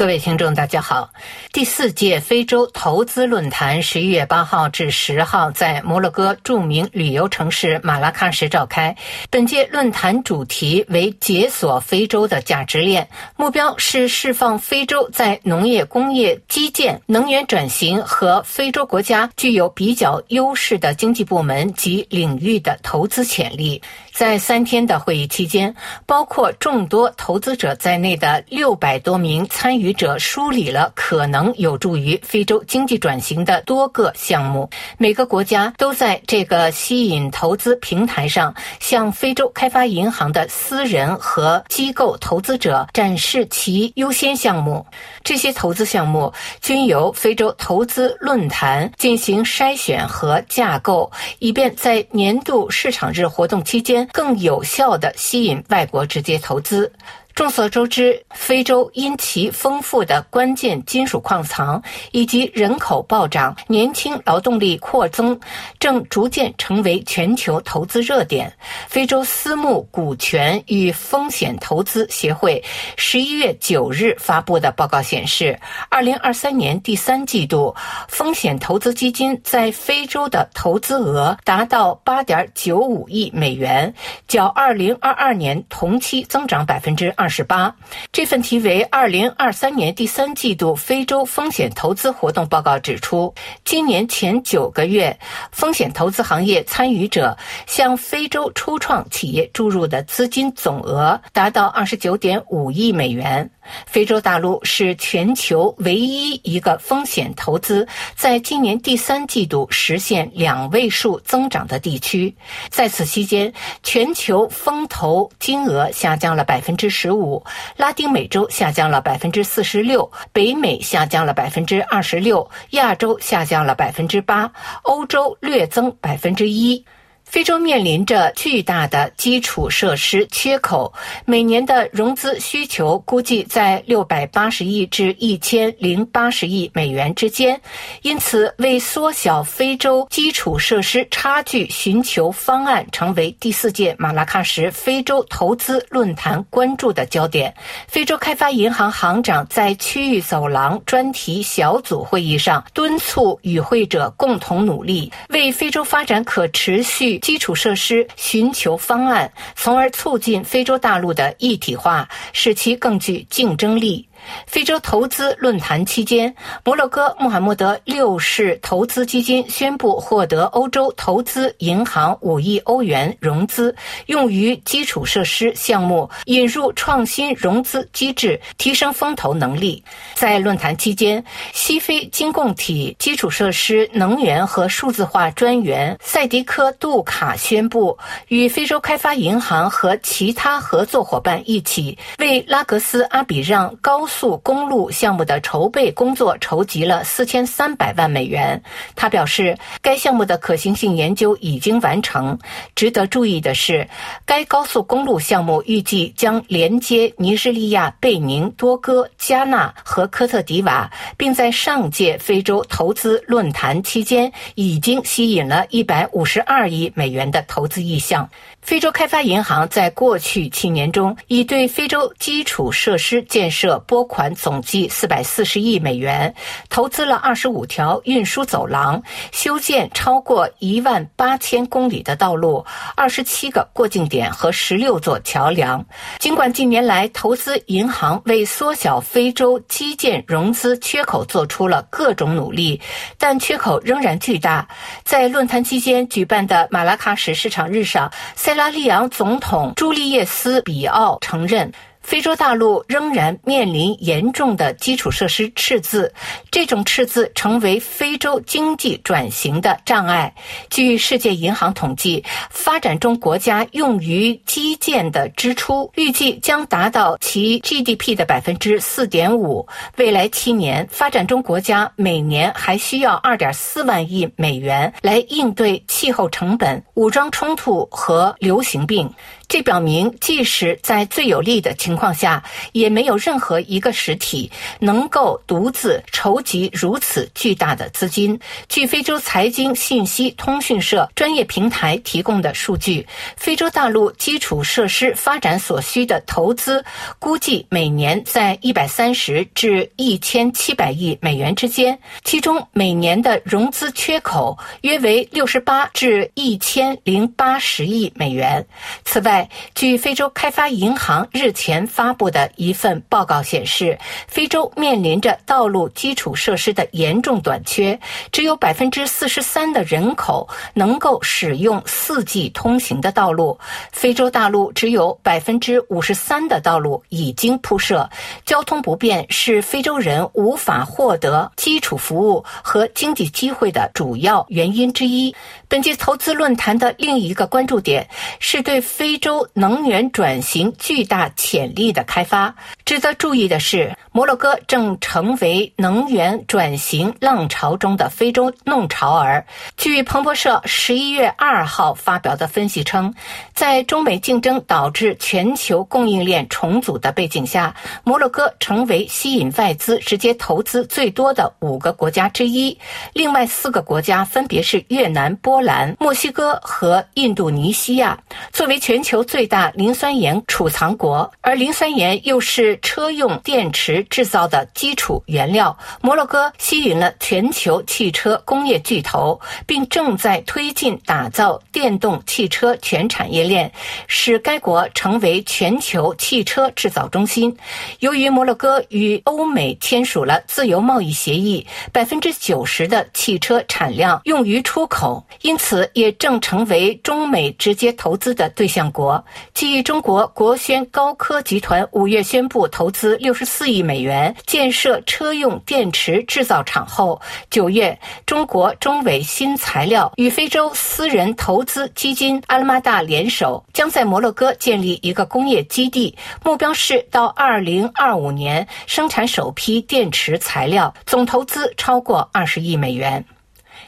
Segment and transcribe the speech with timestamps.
[0.00, 1.10] 各位听众，大家好。
[1.52, 8.96] 第四届非洲投资论坛十一月八号至十号在摩洛哥著名旅游城市马拉喀什召开。
[9.28, 23.82] 本届论坛主题为“解锁非洲的价值链”，目标是释放非洲在农业、工业、基建、能源转型和非洲国家具有比较优势的经济部门及领域的投资潜力。
[24.12, 25.74] 在三天的会议期间，
[26.06, 34.68] 包括众多投资者在内的六百多名参与者梳理了可能有助于非洲经济转型的多个项目。
[34.98, 44.84] 每个国家都在这个吸引投资平台上向非洲开发银行的私人和机构投资者展示其优先项目。
[45.22, 54.08] 这些投资项目均由非洲投资论坛进行筛选和架构，以便在年度市场日活动期间。
[54.12, 56.92] 更有效地吸引外国直接投资。
[57.40, 65.40] 众所周知，非洲因其丰富的关键金属矿藏以及人口暴涨、年轻劳动力扩增，
[65.78, 68.52] 正逐渐成为全球投资热点。
[68.86, 72.62] 非洲私募股权与风险投资协会
[72.98, 77.74] 十一月九日发布的报告显示，二零二三年第三季度，
[78.06, 83.94] 风险投资基金在非洲的投资额达到八点九五亿美元，
[84.28, 87.10] 较二零二二年同期增长百分之。
[87.16, 87.74] 二十八，
[88.12, 93.32] 这份题为《二零二三年第三季度非洲风险投资活动报告》指出，
[93.64, 95.16] 今年前九个月，
[95.52, 103.48] 风险投资行业参与者向非洲初创企业注入的资金总额达到二十九点五亿美元。
[103.86, 107.86] 非洲大陆是全球唯一一个风险投资
[108.16, 112.34] 在今年第三季度实现两位数增长的地区。
[112.68, 113.52] 在此期间，
[113.84, 117.44] 全球风投金额下降了百分之十五，五
[117.76, 124.50] 拉丁美洲下降了百分之四十六，北美下降了百分之二十六，亚洲下降了百分之八，
[124.82, 126.84] 欧洲略增百分之一。
[127.30, 130.92] 非洲面临着巨大的基础设施缺口，
[131.24, 137.60] 每年的融资需求估计在六百八十亿至一千零八十亿美元之间。
[138.02, 147.54] 因此，为缩小非洲基础设施差距，寻求方案成为第四届马拉喀什非洲投资论坛关注的焦点。
[147.86, 157.19] 非洲开发银行行长在区域走廊专题小组会议上敦促与会者共同努力，为非洲发展可持续。
[157.20, 164.08] 基础设施寻求方案，从而促进非洲大陆的一体化，使其更具竞争力。
[164.46, 173.74] 非洲投资论坛期间，摩洛哥穆罕默德六世投资基金宣布获得欧洲投资银行五亿欧元融资，
[174.06, 179.82] 用于基础设施项目，引入创新融资机制，提升风投能力。
[180.14, 187.96] 在论坛期间，西非经共体基础设施、能源和数字化专员赛迪科·杜卡宣布，
[188.28, 194.09] 与非洲开发银行和其他合作伙伴一起，为拉格斯阿比让高。
[194.10, 198.60] 速公路项目的筹备工作筹集了四千三百万美元。
[198.96, 202.36] 他表示，该项目的可行性研究已经完成。
[202.74, 203.88] 值得注意的是，
[204.26, 218.28] 该高速公路项目预计将连接尼日利亚贝宁、多哥、加纳和科特迪瓦，并在上届非洲投资论坛期间已经吸引了一百五十二亿美元的投资意向。
[218.60, 226.34] 非洲开发银行在过去七年中已对非洲基础设施建设拨款总计四百四十亿美元，
[226.68, 229.02] 投资了二十五条运输走廊，
[229.32, 232.64] 修建超过一万八千公里的道路，
[232.96, 235.84] 二十七个过境点和十六座桥梁。
[236.18, 242.80] 尽管近年来投资银行为缩小非洲基建融资缺口做出了各种努力，
[243.18, 244.66] 但缺口仍然巨大。
[245.04, 251.72] 在论坛期间举办的马拉喀什市场日上，塞拉利昂总统朱利叶斯·比奥承认。
[252.10, 256.12] 非洲大陆仍然面临严重的基础设施赤字，
[256.50, 260.34] 这种赤字成为非洲经济转型的障碍。
[260.70, 269.68] 据世界银行统计，发展中国家用于基建的支出预计将达到其 GDP 的百分之四点五。
[269.96, 279.14] 未来七年，发展中国家每年还需要二点四万亿美元来应对气候成本、武装冲突和流行病。
[279.50, 284.48] 这表明，即使在最有利的情况下，也没有任何一个实体
[284.78, 288.38] 能够独自筹集如此巨大的资金。
[288.68, 293.04] 据非洲财经信息通讯社专业平台提供的数据，
[293.36, 296.84] 非洲大陆基础设施发展所需的投资
[297.18, 308.64] 估计每年在一百三十至一千七百亿美元之间，其中每年的融资缺口约为六十八至一千零八十亿美元。
[309.04, 309.39] 此外，
[309.74, 317.98] 据非洲开发银行日前发布的一份报告显示，非洲面临着道路基础设施的严重短缺，
[318.32, 323.58] 只有百分之四十三的人口能够使用四 G 通行的道路。
[323.92, 328.08] 非洲大陆只有百分之五十三的道路已经铺设，
[328.44, 335.34] 交通不便是非洲人无法获得基础服务和经济机会的主要原因之一。
[335.68, 338.08] 本届投资论坛的另一个关注点
[338.38, 342.52] 是对非洲洲能源转型巨大潜力的开发。
[342.84, 349.46] 值得注意的是，摩洛哥正成为能源转型浪潮中的非洲弄潮儿。
[349.76, 353.14] 据彭博社十一月二号发表的分析称，
[353.54, 357.72] 在中美竞争导致全球供应链重组的背景下，
[358.02, 362.76] 摩洛哥成为吸引外资直接投资最多的五个国家之一。
[363.12, 368.18] 另外四个国家分别是越南、波兰、墨西哥和印度尼西亚。
[368.52, 383.70] 作为全球最大磷酸盐储藏国，而磷酸盐又是车用电池制造的基础原料，摩洛哥吸引了全球汽车工业巨头，并正在推进打造电动汽车全产业链，
[384.06, 387.56] 使该国成为全球汽车制造中心。
[388.00, 399.24] 由于摩洛哥与欧美签署了自由贸易协议，百分之九十的汽车产量用于出口，因此也正成为中美直接投资的对象国国。
[399.54, 402.60] 继中国国轩高科集团五月宣布。
[402.68, 407.20] 投资六十四亿美元建设车用电池制造厂后，
[407.50, 423.24] 九月，中国中伟新材料与非洲私人投资基金阿拉马大联手，将在摩洛哥建立一个工业基地，目标是到二零二五年生产首批电池材料，总投资超过二十亿美元。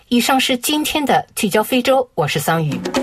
[0.09, 3.02] 以上是今天的聚焦非洲，我是桑宇。